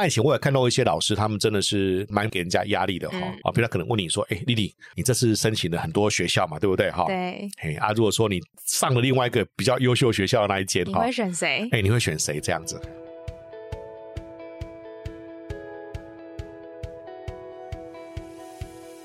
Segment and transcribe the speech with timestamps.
[0.00, 7.04] 那以前我也看到一些老师，他们真的是蛮给人家压力的哈、嗯啊，比如他可能问你说，哎，丽丽，你这次申请了很多学校嘛，对不对哈？。
[7.06, 11.68] 对，哎啊，如果说你上了另外一个比较优秀学校的那一间你会，选谁？
[11.70, 12.80] 哎，你会选谁这样子？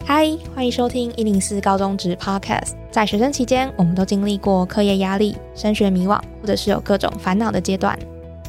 [0.05, 2.71] 嗨，欢迎收听一零四高中职 Podcast。
[2.89, 7.99] 在学生期间，我们都经历过课业压力、升学迷惘，或者是有各种烦恼的阶段。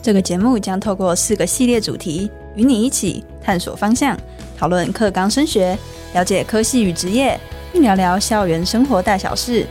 [0.02, 4.16] 这个节目将透过四个系列主题，与你一起探索方向，
[4.56, 5.76] 讨论课纲升学，
[6.14, 7.38] 了解科系与职业，
[7.72, 9.66] 并聊聊校园生活大小事。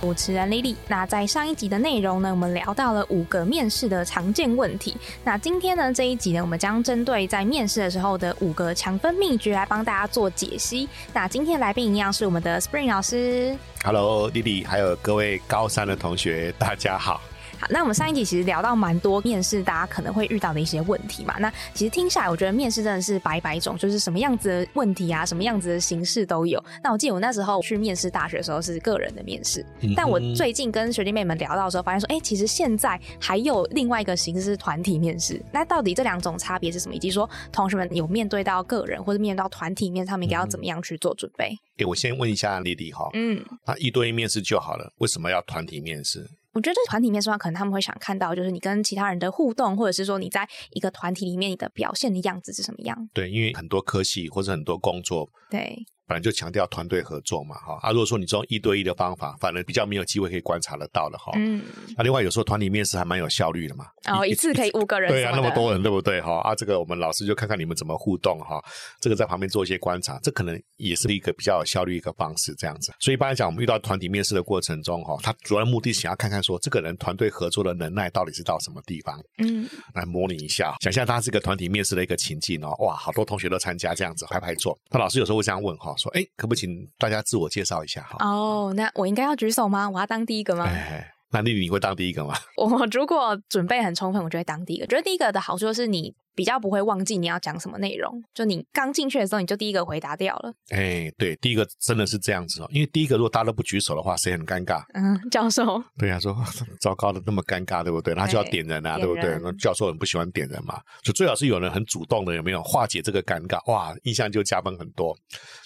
[0.00, 0.74] 主持人 Lily。
[0.88, 4.96] 那在上一集的内容呢，我们聊到了五个面试的常见问题。
[5.22, 10.88] 那今天呢这一集呢，我们将针对在面试的时候的五个强分秘诀来帮大家做解析。
[11.12, 13.54] 那今天来宾一样是我们的 Spring 老师。
[13.84, 17.20] Hello，Lily，，还有各位高三的同学，大家好。
[17.60, 21.36] 好，那我们上一集其实聊到蛮多面试大家可能会遇到的一些问题嘛。
[21.38, 26.62] 那其实听下来，我觉得面试真的是百百种，就是什么样子的问题啊，什么样子的形式都有。
[26.82, 35.38] 那我记得我那时候去面试大学的时候是个人的面试，但我最近跟学弟妹们聊到的时候，发现说，哎、其实现在还有另外一个形式是团体面试。
[35.52, 36.94] 那到底这两种差别是什么？
[36.94, 41.54] 以及说同学们有面对到个人或者面对到团体面，他们应该要怎么样去做准备？
[41.76, 46.26] 哎，我先问一下丽丽哈，嗯，那一对一面试就好了，为什么要团体面试？
[46.52, 53.08] 我觉得团体面试的话，可能他们会想看到就是你跟其他人的互动，或者是说你在一个团体里面你的表现的样子是什么样。
[53.12, 61.30] 对，因为很多科系或者很多工作对，本来就强调团队合作嘛，哈啊，如果说你这种一对一的方法，反而比较没有机会可以观察得到的哈。
[61.36, 61.62] 嗯，
[61.96, 66.40] 那另外有时候团体面试还蛮有效率的嘛，哦一次可以五个人，对啊，那么多人对不对哈？
[66.40, 68.60] 啊，这个我们老师就看看你们怎么互动哈，
[69.00, 72.92] 这个在旁边做一些观察，这可能也是一个比较有效率一个方式这样子。
[72.98, 79.64] 所以一般来讲，我们遇到团体面试的过程中哈，他主要目的想要看看说这个人团队合作的能耐到底是到什么地方，嗯，
[79.94, 84.76] 来模拟一下，想象他是个团体面试的一个情境哦，哇，好多同学都参加这样子排排坐。
[84.90, 88.16] 那老师有时候会这样问哈，说，哎，可不请大家自我介绍一下哈？
[88.20, 89.88] 哦，那我应该要举手吗？
[89.88, 90.64] 我要当第一个吗？
[90.64, 92.34] 哎，那丽丽你会当第一个吗？
[92.56, 94.86] 我如果准备很充分，我就会当第一个。
[94.86, 100.52] 觉得第一个的好处就是你比较不会忘记你要讲什么内容，就你刚进去的时候你就第一个回答掉了。
[100.70, 104.82] 哎，对，第一个真的是这样子哦，因为第一个如果大家都不举手的话，谁很尴尬？
[104.94, 106.36] 嗯，教授，对呀、说
[106.80, 108.14] 糟糕的那么尴尬，对不对？
[108.14, 109.38] 他就要点人啊，点对不对？
[109.42, 113.60] 那教授很不喜欢点人嘛，就最好是有人很主动的，有没有化解这个尴尬？
[113.70, 115.16] 哇，印象就加分很多。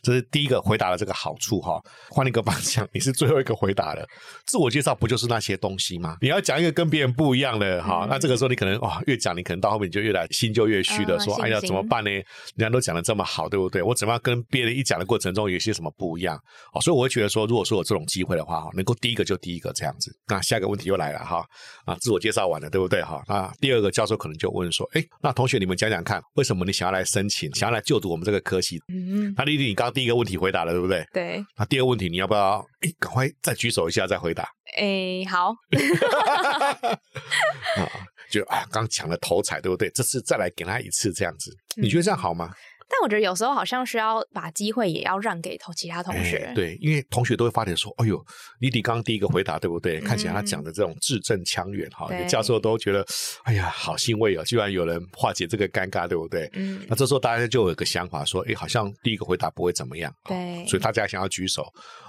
[0.02, 1.80] 这是第一个回答的这个好处哈。
[2.10, 4.06] 换一个方向，你是最后一个回答的，
[4.46, 6.16] 自我介绍不就是那些东西吗？
[6.20, 12.10] 你要讲一个跟别人不一样的哈，嗯那这个时候你可能哇，越讲你可能到后面你就越来心就越虚的，嗯说哎呀怎么办呢？
[12.10, 12.24] 人
[12.58, 13.82] 家都讲的这么好，对不对？
[13.82, 16.38] 我怎么样跟别人一讲的过程中有些什么不一样？
[16.72, 20.16] 哦，所以我会觉得说，如果说有这种机会的话，哈，能够第一个就第一个这样子。
[20.28, 21.44] 那下一个问题又来了哈，
[21.84, 23.22] 啊，自我介绍完了，对不对哈？
[23.26, 28.80] 那第二个教授可能就问说，哎，那同学你们讲讲看，为什么你想要来申请，想要来就读我们这个科系？
[28.88, 31.04] 嗯，那丽丽，你刚刚第一个问题回答了，对不对？
[31.12, 34.48] 对，那第二个问题你要不要，哎，赶快再举手一下再回答？
[34.76, 35.54] 哎，好，
[37.76, 37.88] 啊，
[38.30, 39.90] 就啊，刚抢了头彩，对不对？
[39.90, 42.52] 这次再来给他一次这样子，你觉得这样好吗？
[42.96, 46.36] 但我觉得有时候好像需要把机会也要让给同其他同学。
[46.48, 48.24] 哎，对，因为同学都会发点说，哎呦，
[48.60, 49.98] 丽丽刚刚第一个回答对不对？
[50.00, 53.04] 看起来他讲的这种字正腔圆哈，教授都觉得，
[53.42, 56.48] 哎呀，好欣慰哦，居然有人化解这个尴尬，对不对？
[56.52, 61.66] 嗯，那这时候大家就有一个想法说，哎，好像第一个回答不会怎么样，哦对所以大家想要举手。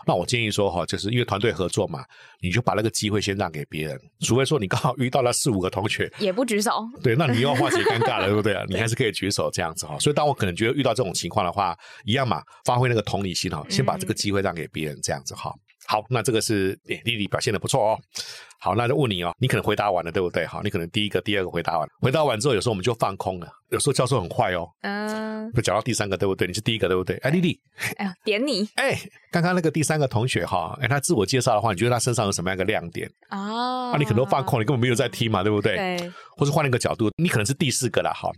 [0.08, 2.06] 那我建议说哈，就是因为团队合作嘛，
[2.40, 6.88] 你就把那个机会先让给别人，除非说你刚好遇到了四五个同学，也不举手。
[7.02, 8.56] 对，那你又要化解尴尬了，对不对？
[8.70, 9.98] 你还是可以举手这样子哈。
[9.98, 15.52] 所以，当我可能觉得遇到这种情况的话，一样嘛，发挥那个同理心哈，先把这个机会让给别人这样子哈。
[15.88, 18.00] 好，那这个是诶丽丽表现的不错哦。
[18.58, 20.46] 好，那就问你哦，你可能回答完了，对不对？
[20.48, 23.48] 好，你可能第一个、第二个回答完，回答完之后，有时候我们就放空了。
[23.70, 26.48] 有时候教授很坏哦，嗯，就讲到第三个，对不对？
[26.48, 27.18] 你是第一个，对不对？
[27.18, 27.60] 哎，丽丽，
[27.98, 28.98] 哎呀，点你哎，
[29.32, 33.08] 刚刚那个第三个同学哈，哎，他自我介绍的话，你觉得他身上有什么样一个亮点？
[33.30, 35.76] 哦，啊，你可能都放空，你根本没有在听嘛，对不对？
[35.76, 38.32] 对，或是换一个角度，你可能是第四个了哈。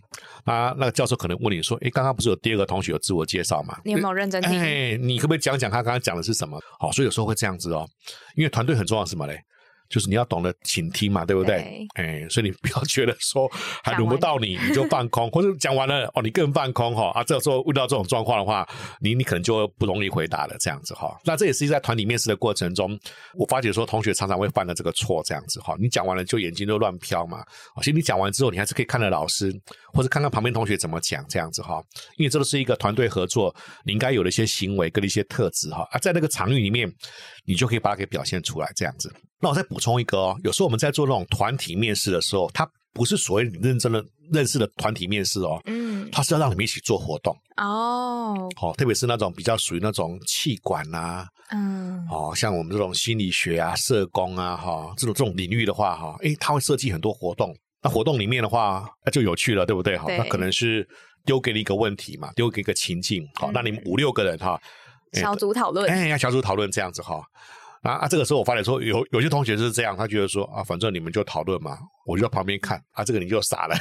[0.46, 3.78] 啊，那个教授可能问你说：“哎，刚刚不是有第二个同学有自我介绍吗？
[3.84, 4.60] 你有没有认真听？
[4.60, 6.60] 哎，你可不可以讲讲他刚刚讲的是什么？
[6.80, 7.88] 好，所以有时候会这样子哦，
[8.36, 9.40] 因为团队很重要是什么嘞？
[9.90, 11.88] 就是你要懂得倾听嘛，对不对？
[11.96, 13.50] 哎，所以你不要觉得说
[13.84, 17.24] 还轮不到你，你就放空， 或者讲完了哦，你更放空哈、啊。
[17.24, 18.68] 这时候遇到这种状况的话，
[19.00, 22.98] 你你可能就不容易回答了，这样子哈、那这也是在团体面试的过程中，
[23.36, 27.44] 我发觉说同学常常会犯的这个错，这样子哈、你讲完了就眼睛就乱飘嘛，
[27.78, 29.52] 其实你讲完之后，你还是可以看着老师，
[29.94, 31.82] 或者看看旁边同学怎么讲，这样子哈、
[32.18, 33.56] 因为这都是一个团队合作，
[33.86, 36.92] 你应该有的一些行为跟一些特质哈、啊，在那个场域里面，
[37.46, 39.14] 你就可以把它给表现出来，这样子。
[39.40, 57.56] 那我再补充一个哦，有时候我们在做那种团体面试的时候，它不是所谓你认真的认识的团体面试哦，嗯，它是要让你们一起做活动哦，好，特别是那种比较属于那种气管啊，嗯，哦，像我们这种心理学啊、社工啊，哈，这种这种领域的话，哈，诶，他会设计很多活动。
[57.84, 59.96] 那活动里面的话，那就有趣了，对不对？
[59.96, 60.88] 哈，那可能是
[61.24, 64.60] 丢给你一个问题嘛，丢给一个情境，好，那你们五六个人哈，
[65.14, 67.22] 小组讨论，哎，要小组讨论这样子哈。
[67.84, 68.08] 啊啊！
[68.08, 73.76] 这个时候我发现说，有有些同学是这样，他觉得说啊，反正你们就讨论嘛，我就在旁边看啊，这个你就傻了。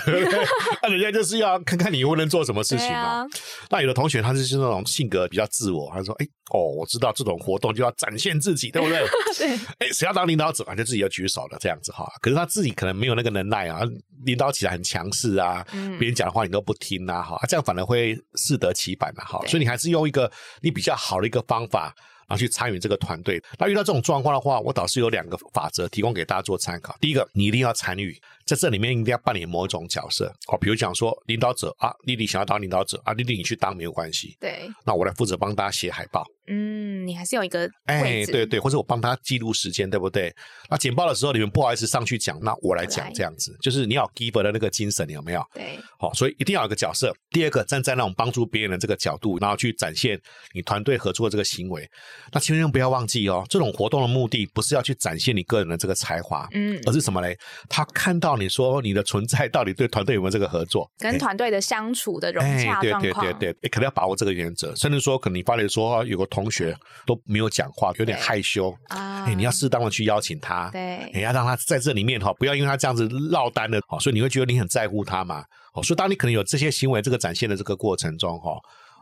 [0.83, 3.27] 那 人家就是要看看你又能做什么事情嘛。
[3.71, 8.99] 那有的同学他是那种性格比较自我，他说：“哎哦，我知道这种活动就要展现自己，对不对？”
[9.39, 9.49] 对。
[9.79, 12.07] 哎，谁要当领导者，就自己要举手了，这样子哈。
[12.21, 13.81] 可是他自己可能没有那个能耐啊，
[14.25, 15.65] 领导起来很强势啊，
[15.99, 19.41] 别人讲的话你都不听啊，哈，这样反而会适得其反的哈。
[19.47, 21.95] 所以你还是用一个你比较好的一个方法。
[22.29, 23.43] 然后去参与这个团队。
[23.59, 26.97] 那遇到这种状况的话，我倒是有两个法则提供给大家做参考。
[27.01, 28.17] 第一个，你一定要参与。
[28.47, 40.33] 在这里面一定要扮演某一种角色，哦，比如讲说领导者啊，丽丽想要当领导者啊，丽丽你去当没有关系，对，那我来负责帮大家写海报，嗯，你还是有一个哎，对对，或者我帮他记录时间，对不对？
[40.71, 45.45] 那简报的时候你们不好意思上去讲，那我来讲这样子，就是你要 give 的那个精神，有没有？
[45.53, 47.13] 对，好，所以一定要有个角色。
[47.31, 50.17] 第二个，站在那种帮助别人的这个角度，然后去展现
[50.55, 51.89] 你团队合作这个行为。
[52.33, 57.37] 那千万不要忘记哦，这种活动的目的不是要去展现你个人的这个才华，嗯，而是什么嘞？
[57.69, 59.07] 他看到你说你的。
[59.07, 63.01] 存在到底对团队有没有这个合作， 跟团队的相处的融洽状况？
[63.01, 64.75] 对对对对，可能要把握这个原则。
[64.75, 75.45] 甚至说，可能你发现说有个同学都没有讲话，有点害羞啊，哎，你要适当的去邀请他，对，你要让他在这里面哈，不要因为他这样子落单的哦，所以你会觉得你很在乎他嘛，
[75.75, 78.59] 哦，所以当你可能有这些行为，这个展现的这个过程中哈。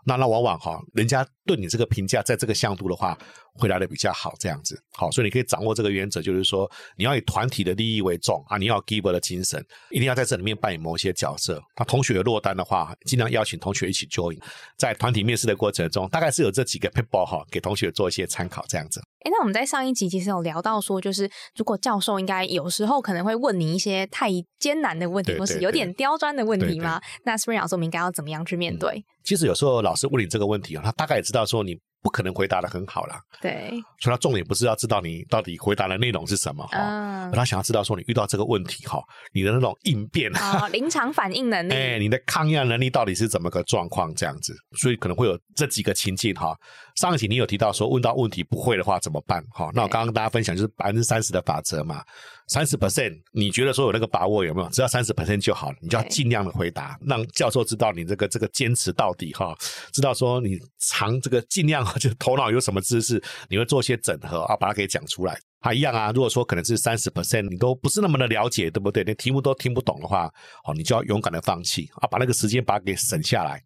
[0.06, 3.16] 那那往往哈，人家对你这个评价，在这个向度的话，
[3.58, 4.80] 会来的比较好，这样子。
[4.92, 11.62] 好，所以你可以掌握这个原则，就是说你要以团体的利益为重啊，你要 give 的精神，一定要在这里面扮演某些角色。
[11.76, 14.38] 那同学落单的话，尽量邀请同学一起 join，
[14.76, 19.00] 在团体面试的过程中，大概是有这几个 people 哈，给同学做一些参考，这样子。
[19.20, 27.00] 哎，那我们在上一集其实有聊到说，就是如果教授应该有时候可能会问你一些太艰难的问题，或是有点刁钻的问题吗？
[27.24, 29.04] 那 Spring 老师，我们应该要怎么样去面对？
[29.22, 31.78] 其实有时候老师问你这个问题啊，他大概也知道说你。
[32.04, 33.18] 不可能回答的很好啦。
[33.40, 39.02] 对，所以他重点不是要知道你到底回答的内容是什么哈，他想要知道说你遇到这个问题哈，
[39.32, 46.54] 你的那种应变啊， 临场反应能力， 哎，你的抗压能力到底是怎么个状况这样子，所以可能会有这几个情境哈。
[46.96, 49.70] 上一期你有提到说问到问题不会的话怎么办哈？
[49.72, 52.04] 那我刚刚跟大家分享就是百分之三十的法则嘛。
[52.48, 54.68] 三十 percent，你觉得说有那个把握有没有？
[54.68, 59.56] 只要三十 percent 就好了，你就要尽量的回答，让教授知道你这个这个坚持到底哈，
[59.92, 65.38] 知道说你藏这个尽量 就头脑有什么知识，你会做一些整合啊，把它给讲出来。
[65.60, 66.12] 啊，一样啊。
[66.12, 69.02] 如果说可能是三十 percent，你都不是那么的了解，对不对？
[69.02, 70.26] 连题目都听不懂的话，
[70.64, 73.58] 哦，你就要勇敢的放弃啊，把那个时间把它给省下来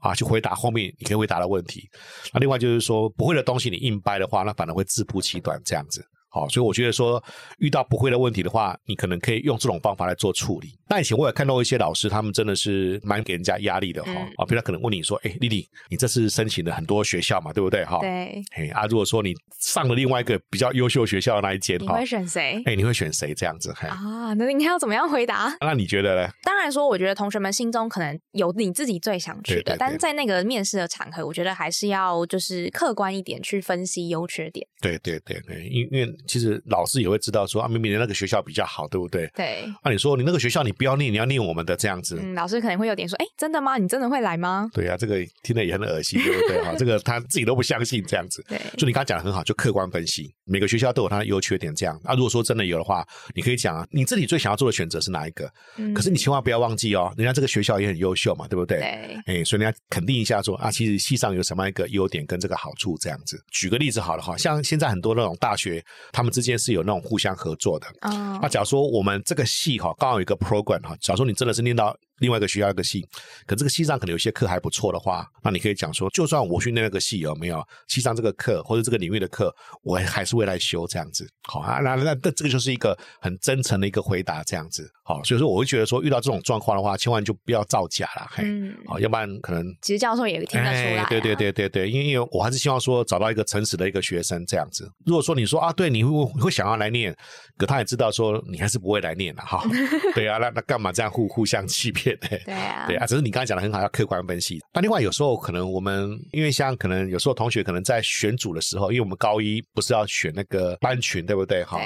[0.00, 1.88] 啊，去回答后面你可以回答的问题。
[2.32, 6.04] 那另外就是说不会的东西你硬掰的话，那反而会自曝其短这样子。
[6.34, 7.22] 好，所以我觉得说
[7.58, 10.76] 遇到不会的问题的话，你可能可以用这种方法来做处理。
[10.88, 14.12] 那以前我也看到一些老师，他们真的是蛮给人家压力的哈。
[14.36, 17.84] 啊，比如他可能问你说：“哎，丽丽，你这次申请了很多学校嘛，对不对？
[17.84, 18.42] 哈，对。
[18.56, 22.60] 哎啊，如果说你上了另外一个比较优秀学校的那一间，你会选谁？
[22.64, 23.32] 哎，你会选谁？
[23.34, 23.70] 这样子？
[23.88, 25.54] 啊，那你要怎么样回答？
[25.62, 26.28] 那你觉得呢？
[26.42, 34.66] 当然说，我觉得同学们心中可能有你自己最想去的，但是在那个面试的场合，我觉得还是要就是客观一点去分析优缺点。
[34.80, 37.04] 对对对对，因因为其实老师。
[37.04, 39.26] 也会知道说啊，明明的那个学校比较好，对不对？
[39.34, 39.64] 对。
[39.84, 42.18] 那你说你那个学校你不要念，你要念我们的这样子。
[42.20, 43.78] 嗯，老师可能会有点说，哎，真的吗？
[43.78, 44.68] 你真的会来吗？
[44.72, 46.62] 对啊，这个听得也很恶心，对不对？
[46.62, 48.44] 哈， 这个他自己都不相信这样子。
[48.48, 48.58] 对。
[48.76, 51.98] 就你刚刚讲的很好，就客观分析每个学校都有它的优缺点，这样。
[52.04, 55.50] 啊，如果说真的有的话，你可以讲啊，你自己最想要做的选择是哪一个？
[55.76, 55.92] 嗯。
[55.94, 58.78] 可是你千万不要忘记哦，人家这个学校也很优秀嘛，对不对？
[58.78, 59.40] 对。
[59.40, 63.38] 哎，所以人家肯定一下说啊，其实系上有什么样一个优点跟这个好处这样子。
[63.50, 67.74] 举个例子好了哈，像现在很多那种大学，他们之间是有那种互相合作。
[67.78, 71.96] 的啊，那假如说我们这个系哈，刚好有一个管哈，假如说你真的是念到。
[72.18, 73.06] 另外一个学校一个系，
[73.46, 81.28] 可这个系上可能有些课还不错的话，那你可以讲说，就算我去那个系有没有系上这个课或者这个领域的课，我还是会来修这样子。
[81.48, 84.90] 好啊，那那那这个就是一个很真诚的一个回答，这样子。
[85.04, 88.26] 好，所以说我会觉得说，遇到这种状况的话，千万就不要造假了。
[88.30, 88.44] 嘿，
[88.86, 91.04] 好，要不然可能其实教授也听得出来。
[91.10, 94.90] 对对对对对，因为因为我还是希望说找到一个诚实的一个学生这样子。
[95.04, 97.14] 如果说你说啊，对，你会会想要来念，
[97.58, 99.62] 可他也知道说你还是不会来念的哈。
[100.14, 102.38] 对啊，那那干嘛这样互互相欺骗呢？
[102.44, 102.86] 对啊。
[102.86, 104.60] 对啊，只是你刚才讲的很好，要客观分析。
[104.72, 111.64] 那另外有时候可能我们因为像可能有时候同学可能在选组的时候，因为我们高一不是要选那个班群，对不对？
[111.64, 111.80] 哈。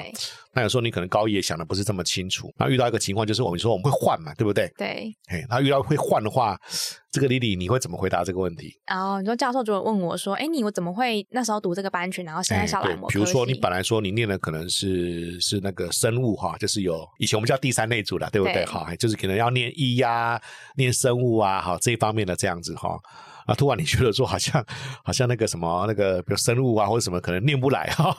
[0.59, 4.69] 那有时候你可能高一也想的不是这么清楚，那遇到一个情况就是我们说我们会换嘛，对不对？
[4.77, 5.15] 对。
[5.27, 6.59] 哎，那遇到会换的话，
[7.09, 8.73] 这个丽丽你会怎么回答这个问题？
[8.87, 13.07] 哦，你说教授如果问我说，哎，你我怎么会那时候读这个班群，然后现在小来模？
[13.07, 18.65] 比如说你本来说你念的可能是是那个生物哈，就是有以前我们叫第三类组的，对不对？
[18.65, 20.41] 哈，就是可能要念医呀、
[20.75, 22.99] 念生物啊，哈这一方面的这样子哈。
[23.49, 24.63] 啊，突然你觉得说好像
[25.03, 28.15] 好像那个什么那个，比如生物啊或者什么可能念不来哈，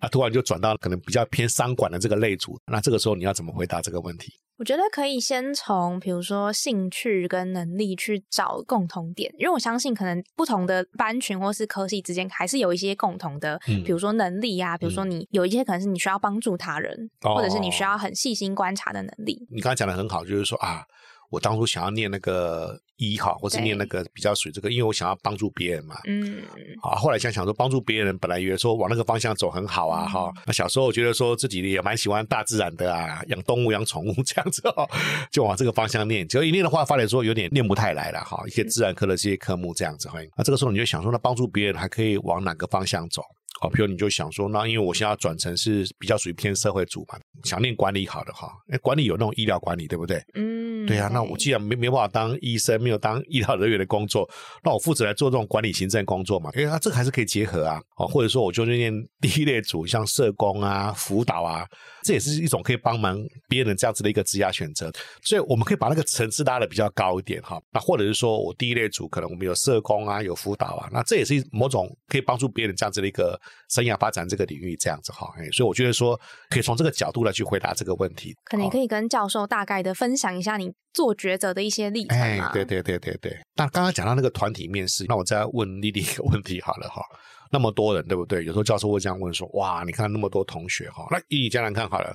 [0.00, 4.32] 啊，突然就转到可能比较偏商管的这个类组，那这个时候你要怎么回答这个问题？
[4.58, 19.46] 我觉得可以先从比如说兴趣跟能力去找共同点，因为我相信可能不同的班群或是科系之间还是有一些共同的，比如说能力啊，比如说你有一些可能是你需要帮助他人，或者是你需要很细心观察的能力。
[19.48, 20.82] 你刚才讲的很好，就是说啊。
[21.30, 25.96] 我当初想要念那个医哈，或是念那个比较属于这个，因为我想要帮助别人嘛。
[26.06, 26.42] 嗯。
[26.82, 30.32] 啊，后来想想说，帮助别人本来以为说往那个方向走很好啊，哈。
[30.46, 34.88] 那小时候我觉得说自己也蛮喜欢大自然的啊，养动物、养宠物 这样子哦，
[35.30, 36.26] 就往这个方向念。
[36.26, 38.42] 结果一念的话，发现说有点念不太来了哈。
[38.46, 40.18] 一些自然科的这些科目这样子，哈。
[40.36, 43.22] 那这个时候你就想说，那帮助别人还可以往哪个方向走？
[43.60, 50.22] 哦，比如你就想说，那因为我现在转成是比较属于偏社会组嘛，想念管理好的哈，哎，管理有那种医疗管理，对不对？
[50.34, 51.08] 嗯，对啊。
[51.12, 54.28] 那我既然没没办法当医生，没有当医疗人员的工作，
[54.62, 56.50] 那我负责来做这种管理行政工作嘛？
[56.54, 57.80] 哎，那这个还是可以结合啊。
[57.96, 61.66] 哦，或者说我就念第一类组，像社工啊、辅导啊，
[62.04, 64.88] 这也是一种可以帮忙别人这样子的一个职业选择。
[65.22, 67.60] 所以我们可以把那个层次拉的比较高一点哈。
[67.72, 73.38] 那或者是说我第一类组可能我们有社工啊，有辅导啊，那这也是某种可以帮助别人这样子的一个。
[73.68, 76.18] 生涯发展这个领域这样子哈，哎，所以我觉得说
[76.50, 78.34] 可以从这个角度来去回答这个问题。
[78.44, 83.36] 可能可以跟教授大概的分享一下你做抉择的一些例子哎，对对对对对。
[83.54, 87.02] 那刚刚讲到那个团体面试，那我再问丽丽一个问题好了哈。
[87.50, 88.44] 那么多人对不对？
[88.44, 92.14] 有时候教授会这样问说：哇，你看那么多同学哈，那以你这样来看好了。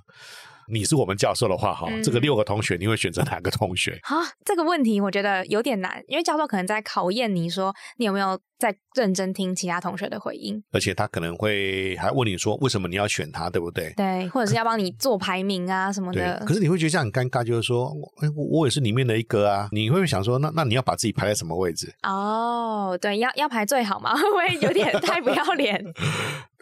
[0.69, 3.99] 你是我们教授的话，哈，这个六个同学，你会选择哪个同学？
[4.03, 13.91] 啊，这个问题我觉得有点难，因为教授可能在考验你说你有没有在认真听其他同学的回应，而且他可能会还问你说为什么你要选他，对不对？
[13.97, 16.41] 对，或者是要帮你做排名啊什么的。
[16.47, 21.93] 可是你会觉得这样很尴尬，就是说，哎，我也是里面的一个啊，你会想说，那那你要把自己排在什么位置？
[22.03, 24.15] 哦，对，要要排最好吗？
[24.15, 25.83] 会不会有点太不要脸？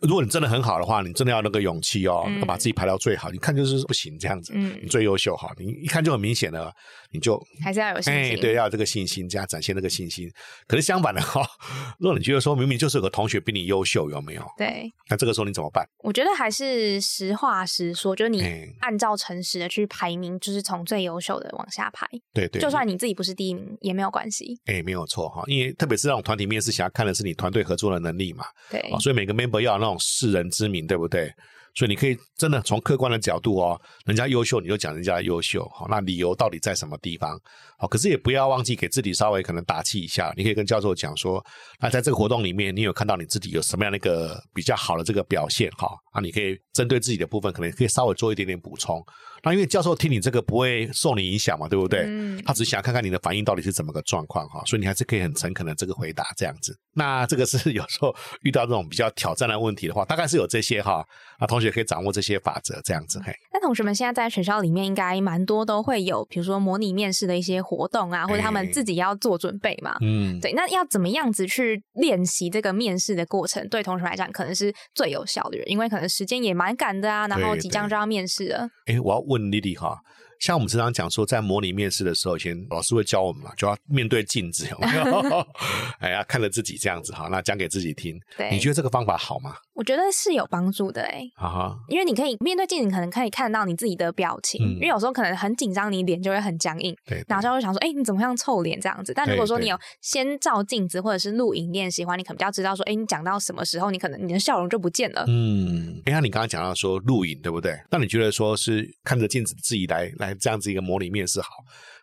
[0.02, 3.30] 如果你真的很好的话，你真的要那个勇气哦，要把自己排到最好。
[3.30, 6.74] 你看就是不行这样子，你最优秀哈，你一看就很明显的。
[7.14, 10.32] 你就还是要有信心，对，要有这个信心，这样展现那个信心。
[10.66, 14.46] 可是相反的哈，如果你觉得说明明就是有个同学比你优秀，有没有？
[14.58, 15.86] 对，那这个时候你怎么办？
[16.04, 18.44] 我觉得还是实话实说，就是你
[18.80, 22.08] 按照诚实的去排名，就是从最优秀的往下排。
[22.34, 24.60] 对对，就算你自己不是第一名也没有关系。
[24.66, 28.46] 哎，没有错哈，因为特别是那种团体面试，想要看的是你团队合作的能力嘛。
[28.70, 31.32] 对，所以每个 member 要有那种世人之名，对不对？
[31.76, 37.40] 所以你可以真的从客观的角度哦，人家优秀你就讲人家优秀，好，那理由到底在什么地方？
[37.78, 40.34] 好，可是也不要忘记给自己稍微可能打气一下。
[40.36, 41.44] 你可以跟教授讲说，
[41.80, 45.72] 那在这个活动里面，你有看到你自己有什么样的一个比较好的这个表现？
[45.72, 49.04] 哈，那，你可以针对自己的部分，可能可以稍微做一点点补充。
[49.44, 52.06] 那因为教授听你这个不会受你影响嘛，对不对？
[52.08, 52.42] 嗯。
[52.46, 56.78] 他只想看看你的反应到底是怎么个状况哈，所以你还是可以很诚恳的这个回答这样子。
[56.94, 61.06] 那这个是有时候遇到这种比较挑战的问题的话，大概是有这些哈。
[61.38, 63.34] 啊，同学可以掌握这些法则这样子嘿。
[63.52, 69.96] 那同学们现在在学校里面应该蛮多都会有，比如说模拟面试的一些活动啊，或者他们自己要做准备嘛。
[70.02, 70.40] 嗯。
[70.40, 73.68] 对，那要怎么样子去练习这个面试的过程？
[73.70, 78.68] 对同学来讲，可能是最有效的，因为可能时间也蛮赶的啊，然后即将就要面试了。
[78.86, 79.98] 哎，我要问丽丽哈。
[80.40, 85.48] 像我们经常讲说，在模拟面试的时候，以前老师会教我们嘛，就要面对镜子，有没有？
[86.02, 88.20] 哎呀，看着自己这样子哈，那讲给自己听。
[88.52, 89.56] 你觉得这个方法好吗？
[89.74, 91.24] 我觉得是有帮助的哎。
[91.36, 94.62] 啊因为你可以面对镜子，可能可以看到你自己的表情。
[94.76, 96.96] 因为有时候可能很紧张，你脸就会很僵硬。
[97.06, 97.24] 对。
[97.28, 99.14] 然后就会想说，哎，你怎么像臭脸这样子？
[99.14, 105.26] 但如果说你有先照镜子，或者是录影练习的话，你可能比较知道说，哎，你讲到什么时候，你可能你的笑容就不见了。
[105.28, 106.02] 嗯。
[106.06, 107.80] 哎，你刚刚讲到说录影，对不对？
[107.92, 111.12] 那你觉得说是看着镜子自己来来这样子一个模拟？
[111.12, 111.50] 面试好，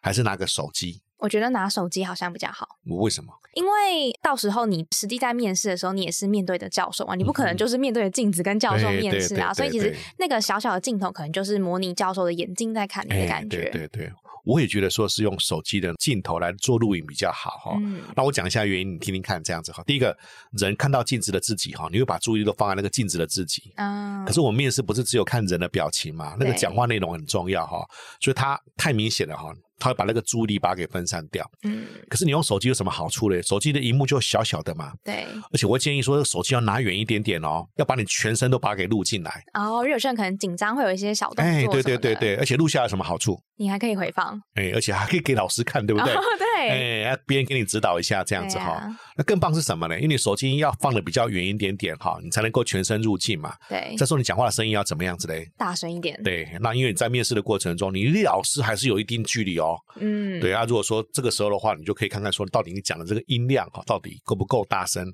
[0.02, 1.00] 还是拿个手机？
[1.18, 2.66] 我觉得拿手机好像比较好。
[2.86, 3.32] 我为什么？
[3.54, 9.52] 因为到时候你实际在面试的时候，你也是面对着教授啊，你不可能就是面对着镜子跟教授面试啊。
[9.52, 13.68] 所以其实那个小小的镜头，可能就是模拟教授的眼睛在看你的感觉。
[13.70, 14.12] 对对。
[14.44, 17.76] 我也觉得说是用手机的镜头来做录影比较好哈。
[18.16, 19.82] 那我讲一下原因，你听听看，这样子哈。
[19.86, 20.16] 第一个
[20.52, 23.70] 人看到镜子的自己哈，你会把注意力都放在那个镜子的自己。
[23.76, 24.24] 啊。
[24.24, 26.34] 可是我面试不是只有看人的表情嘛？
[26.40, 27.86] 那个讲话内容很重要哈。
[28.20, 29.52] 所以它太明显了哈。
[29.78, 31.48] 它会把那个注意力把它给分散掉。
[31.62, 33.40] 嗯，可是你用手机有什么好处嘞？
[33.42, 34.92] 手机的荧幕就小小的嘛。
[35.04, 35.26] 对。
[35.52, 39.42] 而且我建议说，手机要拿远一点点哦，要把你全身都把它给录进来。
[39.54, 41.42] 哦，有些人可能紧张，会有一些小动作。
[41.42, 43.40] 哎，对对对对，而且录下来什么好处？
[43.56, 44.40] 你还可以回放。
[44.54, 46.12] 哎，而且还可以给老师看，对不对？
[46.14, 46.47] 对。
[46.58, 48.82] 哎，别人给你指导一下，这样子哈。
[49.16, 49.94] 那更棒是什么呢？
[49.96, 53.54] 因为你手机要放的比较远一点点哈，你才能够全身入境嘛。
[53.68, 53.94] 对。
[53.96, 55.48] 再说你讲话的声音要怎么样子嘞？
[55.56, 56.20] 大声一点。
[56.22, 56.48] 对。
[56.60, 59.76] 那因为你在面试的过程中，你离老师还是有一定距离哦。
[60.00, 60.40] 嗯。
[60.40, 65.06] 对啊，如果说这个时候的话，你就可以看看说，到底你讲的这个音量哈，到底够不够大声？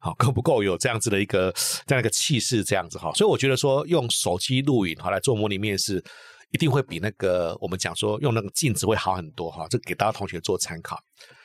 [0.00, 1.52] 好，够不够有这样子的一个
[1.84, 2.62] 这样一个气势？
[2.62, 3.10] 这样子哈。
[3.14, 6.00] 所以我觉得说，用手机录影哈来做模拟面试，
[6.52, 9.66] 一定会比那个我们讲说用那个镜子会好很多哈。
[9.68, 10.98] 这给大家同学做参考。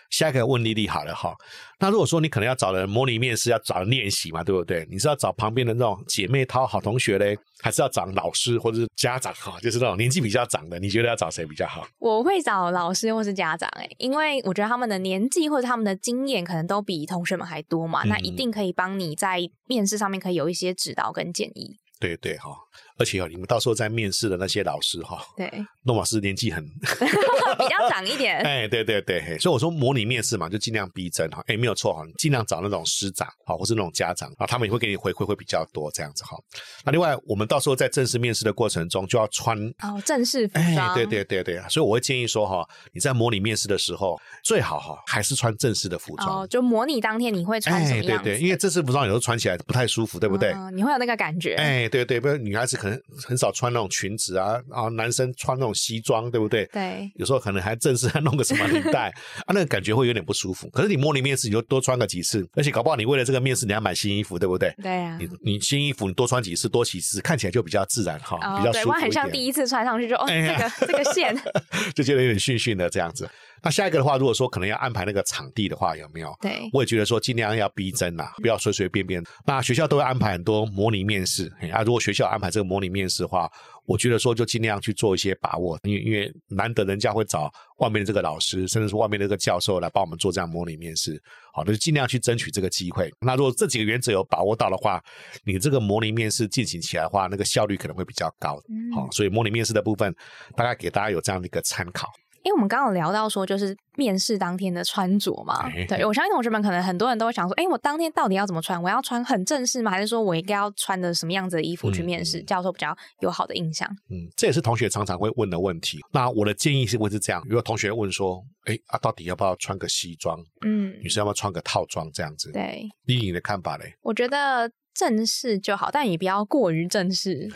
[0.09, 1.33] 下一个问丽丽好了哈，
[1.79, 4.87] 那如果说你可能要找人模拟面试，要找人练习嘛，对不对？
[4.87, 9.59] 你是要找旁边的那种姐妹淘好同学嘞，还是要找老师或者是家长哈？
[9.59, 11.83] 就是那种年纪比较长的，你觉得要找谁比较好？
[11.97, 21.79] 我会找老师或是家长哎，因为我觉得他们的年纪或者他们的经验可能都比同学们还多嘛，那一定可以帮你在面试上面可以有一些指导跟建议。
[21.99, 22.51] 对对哈。
[22.97, 25.51] 而且哦，你们到时候在面试的那些老师哈，对，
[25.83, 26.63] 诺瓦斯年纪很
[27.57, 36.37] 比较长一点， 哎，对对对，所以我说模拟面试嘛，就尽量逼真哈，哎，没有错哈，你尽量找那种师长啊，或是那种家长啊，他们也会给你回馈会比较多这样子哈。
[36.83, 48.23] 那另外，我们到时候在正式面试的过程中就要穿哦正式服装，对对对对，所以我会建议说哈，你在模拟面试的时候最好哈还是穿正式的服装，哦就模拟当天你会穿什么样？
[48.23, 50.53] 对对，因为正式服装有时候穿起来不太舒服，对不对？
[50.73, 52.92] 你会有那个感觉，哎，对对，不是女孩子可能
[53.27, 53.73] 很少穿。
[53.73, 56.63] 那种裙子啊，然后男生穿那种西装，对不对？
[56.71, 59.11] 对，有时候可能还正式还弄个什么领带
[59.47, 60.69] 啊，那个感觉会有点不舒服。
[60.69, 64.71] 可是你模拟面试，你就多穿个几次，而且搞不好你为了这个面试，你要买新衣服，对不对？
[64.79, 71.35] 对啊，你你新衣服你多穿几次，多几次，看起来就比较自然哈，比较舒服很像第一次穿上去就哦，这个 这个线
[71.95, 73.27] 就觉得有点逊逊的这样子。
[73.63, 76.35] 那下一个的话，如果说可能要安排那个场地的话，有没有？
[76.41, 79.23] 对，我也觉得说尽量要逼真呐，不要随随便便。
[79.45, 83.49] 那学校都会安排很多模拟面试啊，如果学校安排这个模拟面试的话，
[83.85, 91.21] 我觉得说就尽量去做一些把握，因为因为难得人家会找外面的这个老师，甚至是外面的这个教授来帮我们做这样模拟面试，
[91.53, 93.09] 好，那就尽量去争取这个机会。
[93.21, 95.01] 那如果这几个原则有把握到的话，
[95.45, 98.61] 你这个模拟面试进行起来的话，那个效率可能会比较高。
[98.93, 100.13] 好，所以模拟面试的部分，
[100.55, 102.09] 大概给大家有这样的一个参考。
[102.43, 108.81] 因为我们刚刚聊到说，就是面试当天的穿着嘛，对我相信同学们可能很多人都会想说，哎，我当天到底要怎么穿？
[108.81, 109.89] 我要穿很正式吗？
[109.89, 113.89] 还是说我应该要穿的什么样子的衣服去面试，教授比较有好的印象？
[114.09, 115.99] 嗯，这也是同学常常会问的问题。
[116.11, 120.37] 那我的建议是会是这样：如果同学问说，哎啊，到底要不要穿个西装？
[120.65, 122.51] 嗯，女生要不要穿个套装这样子？
[122.51, 123.95] 对，依你的看法嘞？
[124.01, 127.49] 我觉得正式就好，但也不要过于正式。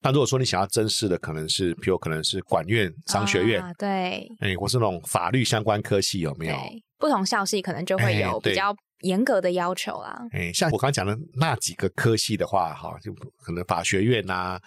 [0.00, 6.56] 那如果说你想要正式的，可能是，比如可能是管院、商学院，对，哎，或是那种法律相关科系，有没有？
[6.98, 10.16] 不同校系可能就会有比较严格的要求啦。
[10.32, 14.58] 哎，像我刚刚讲的那几个科系的话，哈，就可能法学院呐、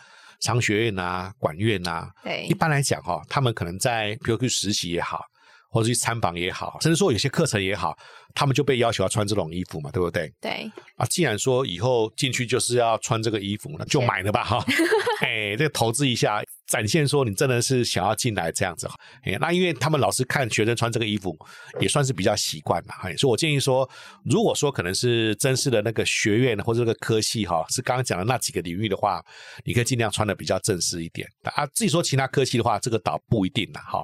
[0.42, 5.24] 商学院呐、管院呐，对，一般来讲哈，他们可能在比如去实习也好。
[5.72, 7.98] 或者去参访也好，甚至说有些课程也好，
[8.36, 10.32] 他们就被要求要穿这种衣服嘛，对不对？
[10.42, 10.70] 对。
[10.98, 14.66] 啊，既然说以后进去就是要穿这个衣服，那就买了吧，哈。
[15.24, 18.90] 哎，这个投资一下，展现说你真的是想要进来这样子。
[19.24, 21.38] 哎，那因为他们老师看学生穿这个衣服，
[21.80, 23.18] 也算是比较习惯了。
[23.18, 23.90] 所以我建议说，
[24.26, 29.24] 如果说可能是真实的那个学院或者这个科系哈，是刚刚讲的那几个领域的话，
[29.64, 31.26] 你可以尽量穿的比较正式一点。
[31.56, 34.04] 啊，自己说其他科系的话，这个倒不一定了，哈。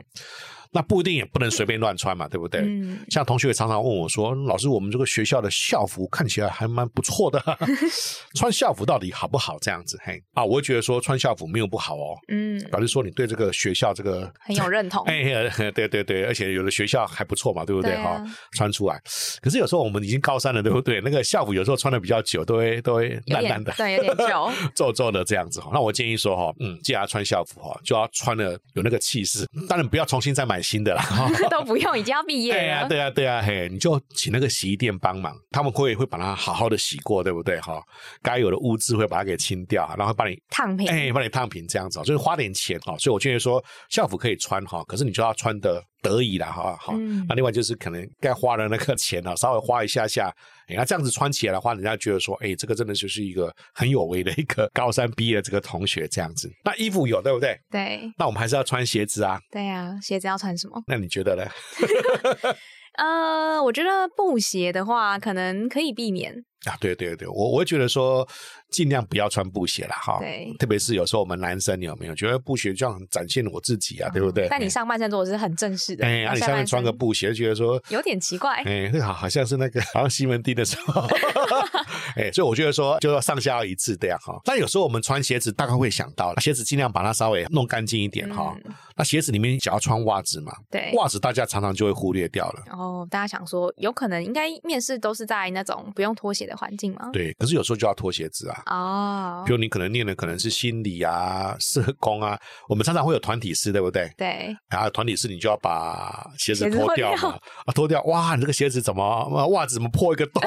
[0.71, 2.63] 那不一定也不能随便乱穿嘛，对不对？
[3.09, 7.41] 像同学也常常问我说：“老师，我们这个学校的校服看起来还蛮不错的，
[8.35, 12.17] 穿校服到底好不好？”这样子，嘿啊，我会觉得说穿校服没有不好哦。
[12.27, 15.03] 嗯，表示说你对这个学校这个 很有认同。
[15.05, 15.23] 哎，
[15.71, 17.95] 对对对，而且有的学校还不错嘛，对不对？
[17.97, 19.01] 哈，穿出来。
[19.41, 20.99] 可是有时候我们已经高三了，对不对？
[21.01, 25.61] 那个校服有时候穿的比较久，都会都会烂烂的，对，有点皱 皱皱的这样子。
[25.71, 29.47] 那我建议说哈，嗯，既然穿校服哈，就要穿的有那个气势。
[29.69, 30.56] 当然不要重新再买。
[30.61, 31.03] 新的啦，
[31.49, 32.59] 都不用，已经要毕业了。
[32.59, 37.59] 对啊，对啊，对啊，嘿，你就请那个洗衣店帮忙，他们会会把它好好的洗过，对不对？
[37.61, 37.81] 哈，
[38.21, 42.97] 该有的污渍会把它给清掉，然后帮你烫平，哎，帮你烫平这样子，就是花点钱哈。
[42.97, 45.83] 所以我建议说，校服可以穿哈，可是你就要穿的。
[46.01, 46.93] 得意了哈，好，
[47.27, 50.33] 那另外就是可能该花的那个钱呢，稍微花一下下，
[50.67, 56.51] 哎，看这样子穿起来的话，人家觉得说，哎，这个真的就是一个很有为的一个高三毕业的这个同学这样子。
[56.63, 57.59] 那衣服有对不对？
[57.69, 58.11] 对。
[58.17, 59.39] 那我们还是要穿鞋子啊。
[59.51, 60.81] 对呀，鞋子要穿什么？
[60.87, 61.43] 那你觉得呢？
[62.97, 66.33] 呃，我觉得布鞋的话，可能可以避免。
[66.65, 68.27] 啊，对对对，我我会觉得说。
[68.69, 74.45] 尽量不要穿布鞋了哈，对，特别是有时候我们男生有没有觉得布鞋这样展现我自己啊，对不对？
[74.49, 81.07] 但你上半身做的是很正式的，哎，你下面穿个布鞋，觉得说有点奇怪，哎，好好像是那个好像西门町的时候，
[82.17, 84.37] 哎，所以我觉得说就要上下要一致这样哈。
[84.43, 88.53] 但有时候我们穿鞋子大概会想到，鞋子尽量把它稍微弄干净一点哈。
[88.97, 90.51] 那鞋子里面想要穿袜子嘛？
[90.69, 92.63] 对，袜子大家常常就会忽略掉了。
[92.71, 97.09] 哦，大家想说有可能应该面试都是在那种不用脱鞋的环境吗？
[97.13, 98.63] 对，可是有时候就要脱鞋子啊。
[98.65, 99.43] 哦。
[99.45, 104.11] 比如你可能念的可能是心理啊、社工啊，我们常常会有团体师，对不对？
[104.17, 104.55] 对。
[104.69, 110.41] 然后团体师你就要把鞋子脱掉嘛，啊，脱掉，哇，你这个鞋子怎么袜子怎么破一个洞，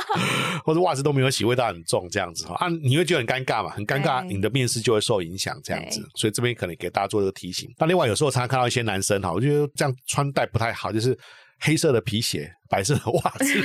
[0.64, 3.70] 或者袜子都没有洗，味道很重，这样子哈，啊，你会觉得很尴尬嘛？
[3.70, 6.00] 很尴尬，你的面试就会受影响，这样子。
[6.14, 7.72] 所以这边可能给大家做这个提醒。
[7.78, 11.18] 那另外有时候常常看到一些男生哈，我觉得这样穿戴不太好，就是
[11.60, 12.50] 黑色的皮鞋。
[12.68, 13.62] 白色的袜子，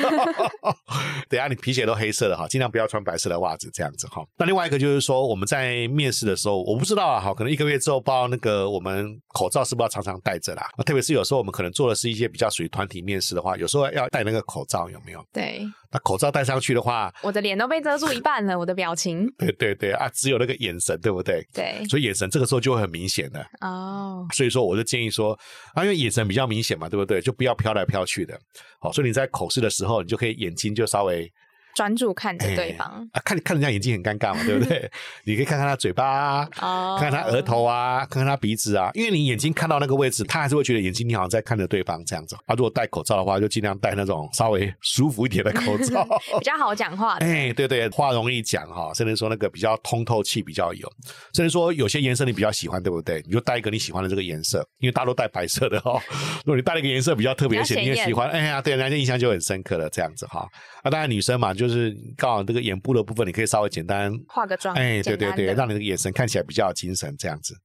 [1.30, 4.24] 等下你皮鞋都黑色的哈，尽量不要穿白色的袜子这样子哈。
[4.38, 10.70] 那另外一个就是说，我们在面试的时候，我不知道啊，哈，可能一个月之后，包那个我们口罩是不是要常常戴着啦？
[10.86, 15.26] 特别是有时候我们可能做的是一些比较属于团体面试的话，有时候要戴那个口罩，有没有？
[15.32, 15.62] 对。
[15.92, 19.28] 那口罩戴上去的话，我的脸都被遮住一半了，我的表情。
[19.40, 21.44] 对对对啊，只有那个眼神，对不对？
[21.52, 21.84] 对。
[21.90, 24.24] 所以眼神这个时候就会很明显的哦。
[24.32, 25.34] 所以说，我就建议说，
[25.74, 27.20] 啊，因为眼神比较明显嘛，对不对？
[27.20, 28.40] 就不要飘来飘去的。
[28.82, 31.32] 好，所以你在口试的时候，你就可以眼睛就稍微。
[31.80, 34.92] 专注看着对方啊，看看人家眼睛很尴尬嘛，对不对？
[35.24, 42.36] 你可以看看他嘴巴，哦，看看他额头啊，看看他鼻子啊，因为你眼睛看到那个位置，他还是会觉得眼睛你好像在看着对方这样子。
[42.48, 46.06] 啊，如果戴口罩的话，就尽量戴那种稍微舒服一点的口罩，
[46.38, 47.16] 比较好讲话。
[47.22, 50.92] 哎，对对，话容易讲哈，甚至说那个比较通透气比较有，
[51.34, 53.24] 甚至说有些颜色你比较喜欢，对不对？
[53.26, 55.98] 你就戴一个你喜欢的这个颜色，因为大家都戴白色的哈。
[56.44, 60.46] 如果你戴了一个颜色比较特别显，你也喜欢，哎呀，对人家印象就很深刻了，这样子哈。
[60.84, 67.56] 啊，当然女生嘛，就是刚好这个眼部的部分，你可以稍微简单化个妆，哎，对对对，让你的眼神看起来比较有精神，这样子。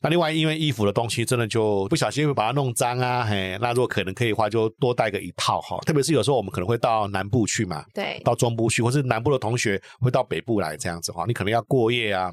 [0.00, 5.78] 那另外，因为衣服的东西真的就不小心会把它弄脏啊，嘿，那如果可能可以的话，就多带个一套哈。
[5.80, 12.32] 特别是有时候我们可能会到南部去嘛，对，到中部去，或是南部的同学会到北部来这样子哈，你可能要过夜啊，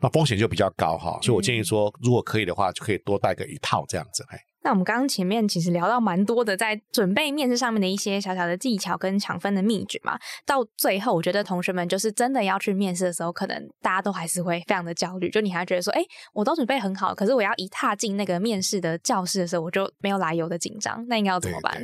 [0.00, 1.18] 那风险就比较高哈。
[1.22, 4.38] 所以我建议说，如果可以的话，就可以多带个一套这样子，嘿。
[4.62, 10.18] 那我们刚刚前面其实聊到蛮多的，在准备面试上面的一些小小的技巧跟抢分的秘诀嘛。
[10.44, 15.30] 到最后，我觉得同学们就是真的要去面试的时候，可能大家都还是会非常的焦虑。
[15.30, 21.04] 就你还觉得说，哎，我都准备很好，可是我要一踏进那个面试的教室的时候，我就没有来由的紧张。
[21.08, 21.80] 那应该要怎么办？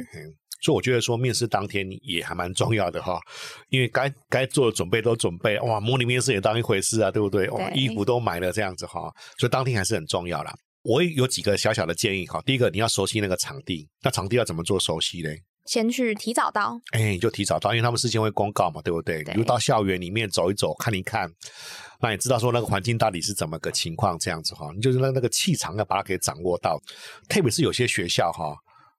[0.60, 3.20] 所以我觉得说，面试当天也还蛮重要的哈，
[3.68, 7.48] 因为该该做的准备都准备，哇，模拟面试也当一回事啊，对不对？
[7.50, 10.54] 哇，衣服都买了这样子哈，所以当天还是很重要啦。
[10.84, 12.40] 我也有几个小小的建议哈。
[12.44, 13.88] 第一个，你要熟悉那个场地。
[14.02, 15.42] 那场地要怎么做熟悉嘞？
[15.64, 16.78] 先去提早到。
[16.92, 19.24] 哎，就提早到，因为他们事先会公告嘛，对不对？
[19.24, 19.32] 对。
[19.34, 21.26] 如到校园里面走一走，看一看，
[22.00, 24.18] 那也知道说那个环境到底是怎么个情况？
[24.18, 26.78] 这样子哈，你就是让那个气场要把它给掌握到。
[27.30, 28.54] 特别是有些学校哈，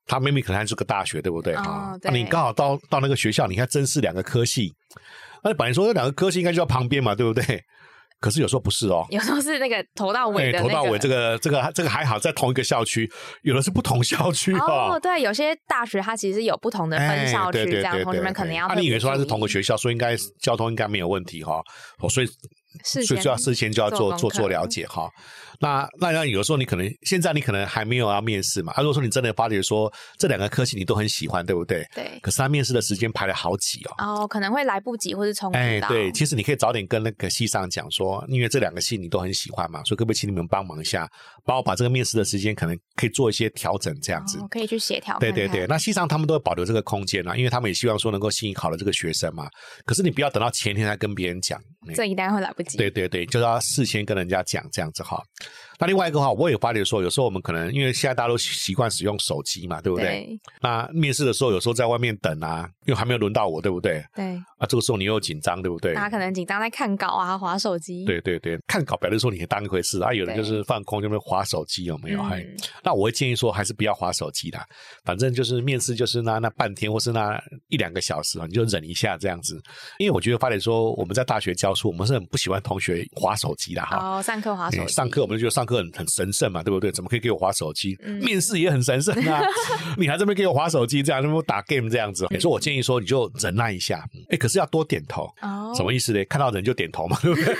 [0.06, 1.54] 它明明可能还是个大学，对不对？
[1.54, 1.96] 哈。
[2.02, 4.74] 那你刚好到到那个学校，你看真是两个科系，
[5.44, 7.62] 那本来说这两个科系应该就在旁边嘛，对不对？
[8.18, 13.10] 可是有时候不是哦，有时候是那个头到尾的，头到尾这个这个这个还好，在同一个校区，
[13.42, 14.98] 有的是不同校区哦。
[15.02, 18.66] 对，有些大学它其实有不同的分校区，这样同学们可能要。
[18.68, 21.62] 那你以为说它是同个学校，所以应该交通应该没有问题哈。
[21.98, 22.26] 哦，所以
[22.84, 25.08] 所以就要事先就要做做做了解哈。
[25.58, 28.72] 那那那有时候你可能现在你可能还没有要面试嘛？
[28.74, 31.82] 啊，如果说你真的发觉说这两个科系你都很喜欢，对不对？
[31.94, 32.18] 对。
[32.20, 34.22] 可是他面试的时间排了好挤哦。
[34.22, 41.08] 哦，可能会来不及或是冲突哎，对，其实你可以早点跟那个系上讲说，因为这两个系你都很喜欢嘛，所以可不可以请你们帮忙一下，
[41.44, 44.38] 帮我把这个面试的时间可能可以做一些调整，这样子。
[44.50, 45.18] 可以去协调。
[45.18, 49.48] 对对对，那系上他们都会保留这个空间啊，因为他们也希望说能够吸引好的这个学生嘛。
[49.86, 51.58] 可是你不要等到前天才跟别人讲，
[51.94, 52.78] 这一单会来不及。
[52.78, 55.22] 对对对，就要事先跟人家讲这样子哈。
[55.78, 60.38] 那另外一个话，我也发觉说，有时候我们可能因为现在大家都习惯使用手机嘛，对不对？
[60.60, 64.02] 那面试的时候，有时候在外面等啊，因为还没有轮到我，对不对？
[64.14, 64.24] 对。
[64.58, 65.92] 啊，这个时候你又紧张，对不对？
[65.92, 68.06] 大家可能紧张在看稿啊，划手机。
[68.06, 72.22] 对对对，看稿表示说你当一回事啊，有人就是放空，就会划手机，有没有？
[72.22, 72.42] 还
[72.82, 74.58] 那我会建议说，还是不要划手机的，
[75.04, 79.60] 反正就是面试就是那那半天或是那一两个小时啊，你就忍一下这样子。
[79.98, 83.98] 因为我觉得发觉说，我们在大学教书，我们是很不喜欢同学划手机的哈。
[83.98, 84.88] 哦，上课划手机。
[84.92, 85.65] 上课我们就上。
[85.66, 86.92] 课很很神圣嘛，对不对？
[86.92, 87.96] 怎么可以给我划手机？
[88.22, 89.42] 面试也很神圣啊，
[89.98, 92.24] 你还这边给我划手机，这样那么打 game 这样子？
[92.40, 94.02] 所以我建议说，你就忍耐一下。
[94.30, 95.72] 哎，可是要多点头哦。
[95.76, 96.24] 什么意思呢？
[96.26, 97.54] 看到人就点头嘛，对不对？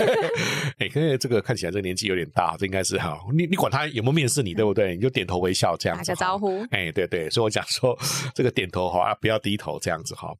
[0.78, 3.18] 哎，因为这个看起来这个年纪有点大，这应该是哈。
[3.34, 4.94] 你你管他有没有面试你，对不对？
[4.94, 6.64] 你就点头微笑这样子，打个招呼。
[6.70, 7.98] 哎，对对，所以我讲说
[8.34, 10.32] 这个点头哈，不要低头这样子哈。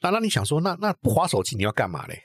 [0.00, 2.18] 那那你想说，那那不划手机你要干嘛嘞？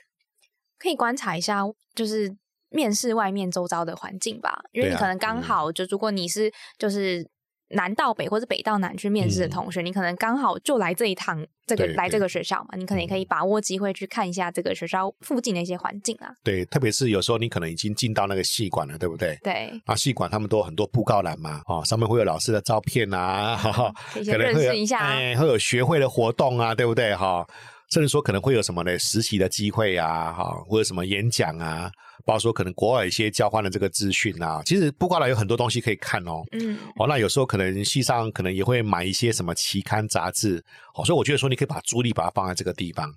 [0.78, 1.62] 可以观察一下，
[1.94, 2.34] 就是
[2.70, 7.28] 面试外面周遭的环境吧，因为你可能刚好就如果你是就是
[7.70, 16.32] 南到北或者北到南去面试的同学，你可能刚好就来这一趟这个来这个学校嘛，你可能也可以把握机会去看一下这个学校附近的一些环境啊。
[16.42, 19.38] 对，特别是有时候你可能已经进到那个系馆了，对不对？
[19.42, 19.70] 对。
[19.86, 23.56] 啊，系馆他们都很多布告栏嘛，哦，上面会有老师的照片啊，
[24.12, 27.14] 可以认识一下，哎，会有学会的活动啊，对不对？
[27.14, 27.46] 哈。
[27.92, 28.96] 甚至说可能会有什么呢？
[29.00, 31.90] 实习的机会啊，哈，或者什么演讲啊，
[32.30, 36.44] 包括说可能国外一些交换的这个资讯啊，其实不挂了有很多东西可以看哦。
[36.52, 40.64] 嗯，哦，那有时候可能系上可能也会买一些什么期刊杂志，
[40.94, 43.12] 哦，所以我觉得说你可以把注意力把它放在这个地方。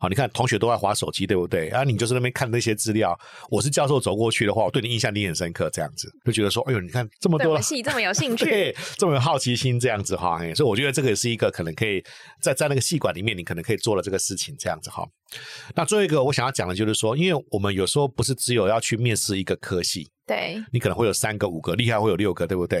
[0.00, 1.68] 好，你看同学都在划手机，对不对？
[1.70, 3.18] 啊，你就是那边看那些资料。
[3.50, 10.38] 我是教授走过去的话，我对你印象你很深刻，这样子就觉得说，哎呦，你看这么多戏，这么有兴趣， 对，这么有好奇心，这样子哈。
[10.54, 12.02] 所以我觉得这个也是一个可能可以
[12.40, 15.04] 在在那个戏馆里面，你可能可以做了这个事情，这样子哈。
[15.74, 20.08] 那最后一个我想要讲的就是说，因为我们有时候不是只有要去面试一个科系。
[20.28, 22.80] 对，你可能会有三个、五个，厉害会有六个，对不对？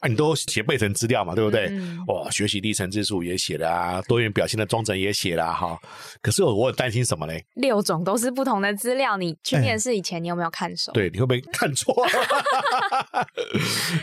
[0.00, 1.70] 啊，你都写背成资料嘛，对不对？
[2.08, 5.78] 哇，学习历程之数也写了啊，多元表现的中整也写了哈。
[6.20, 7.44] 可是我我很担心什么嘞？
[7.54, 10.90] 六种都是不同的资料，你去面试以前，你有没有看熟？
[10.92, 11.94] 对，你会不会看错？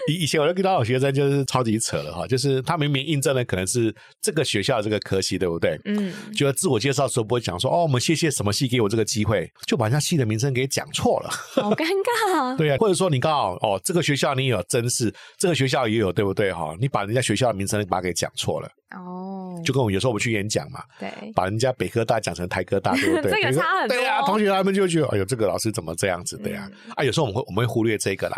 [0.07, 5.77] 以以前我就跟到我学生就是超级扯了哈，就是他明明印证了可能是这个学校这个科系，对不对？
[5.85, 12.27] 嗯，就自我介绍时候不会讲说哦，我们谢谢什么系给我这个机会，就把人家系的名称给讲错了，好尴尬。
[12.57, 12.79] 对呀。
[12.79, 16.75] 或者说你刚好哦，这个学校你有真是，这个学校也有，对不对哈？
[16.79, 23.31] 你把人家学校的名称把它给讲错了哦，就跟我有时候我们去演讲嘛，对，把人家北科大讲成台科大， 对不对？
[23.31, 23.97] 这个差很多。
[23.97, 26.69] 对呀，同学他们就觉得，哎呦，这个老师怎么这样子的呀？
[26.95, 28.37] 啊，有时候我们会我们会忽略这个啦。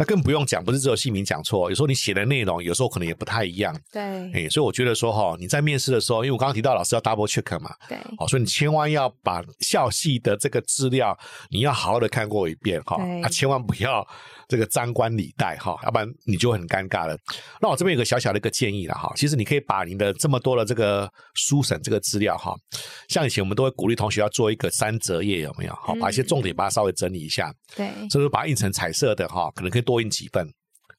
[0.00, 3.76] 那更不用讲，不是只有姓名讲错，有时候你写的内容有时候可能也不太一样。
[3.90, 4.00] 对，
[4.32, 11.18] 哎，所以我觉得说哈，你在面试的时候，因为我刚刚提到老师要 double check 嘛，对，好，所以你千万要把校系的这个资料
[11.50, 14.04] 你要好好的看过一遍哈，啊，千万不要
[14.48, 17.16] 这个张冠李戴哈，要不然你就很尴尬了。
[17.60, 22.56] 那我这边有个小小的一个建议了哈，其实你可以把你的这么多的这个书审这个资料哈，
[23.08, 25.74] 像以前我们都会鼓励同学要做一个三折页，有没有？
[25.74, 30.50] 好，把一些重点把它稍微整理一下，对，就是把它印成彩色的哈，可能可以多印几份。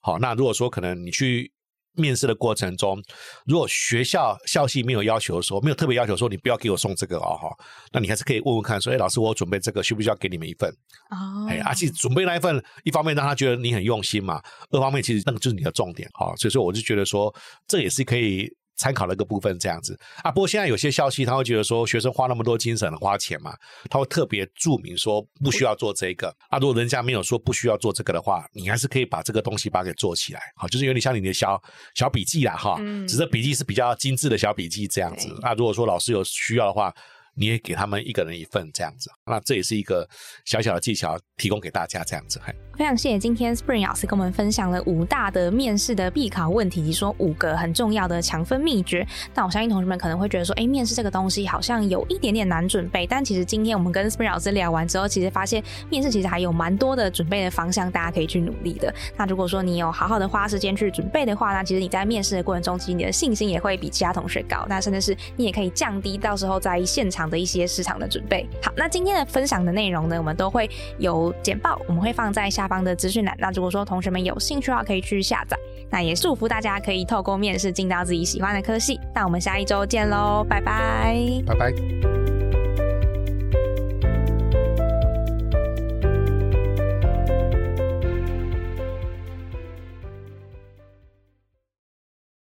[0.01, 1.51] 好，那如果说可能你去
[1.99, 3.01] 面试的过程中，
[3.45, 7.49] 如果学校校系没有要求说，没有特别要求说你不要给我送这个哦哈，
[7.91, 10.69] 那你还是可以问问看说，哎，老师我准备这个需不需要给你们一份？
[11.12, 17.33] 哦，哎，而且准备那一份，一方面让他觉得你很用心嘛，二方面其实那个就是你的重点哈，所以说我就觉得说
[17.67, 18.49] 这也是可以。
[18.80, 23.54] 参考了一个部分这样子啊，不过现在有些校系他会觉得说学生花那么多精神花钱嘛，
[23.89, 26.58] 他会特别注明说不需要做这个啊。
[26.58, 31.62] 如果人家没有说不需要做这个的话，你还是可以把这个东西把它给做起来，好，就是有点像你的小
[31.94, 35.28] 小笔记啦哈，只是笔记是比较精致的小笔记这样子。
[35.42, 36.92] 那如果说老师有需要的话。
[37.39, 40.06] 你也给他们一个人一份这样子，那这也是一个
[40.43, 42.39] 小小的技巧，提供给大家这样子。
[42.78, 49.06] 非常谢谢今天 Spring 老师跟我们分享了五大的面试的必考问题，以及说五个很重要的强分秘诀。
[49.34, 53.08] 那我相信同学们可能会觉得说，哎，面试这个东西好像有一点点难准备。
[53.08, 58.93] 但其实今天我们跟 Spring 老师聊完之后，其实发现面试其实还有蛮多的准备的方向，大家可以去努力的。
[59.17, 64.65] 那如果说你有好好的花时间去准备的话，那其实你在面试的过程中，其实你的信心也会比其他同学高。
[64.69, 68.48] 那甚至是你也可以降低到时候在现场的一些市场的准备。
[68.63, 73.36] 好，那今天的分享的内容呢，我们都会有简报，我们会放在下方的资讯栏。
[73.39, 75.58] 那如果说同学们有兴趣的话，可以去下载。
[75.92, 79.00] 那也祝福大家可以透过面试进到自己喜欢的科系。
[79.13, 81.15] 那我们下一周见喽，拜拜，
[81.46, 82.29] 拜拜。